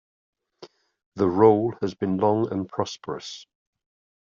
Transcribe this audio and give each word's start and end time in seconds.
The 1.17 1.27
rule 1.27 1.75
has 1.83 1.93
been 1.93 2.17
long 2.17 2.51
and 2.51 2.67
prosperous. 2.67 3.45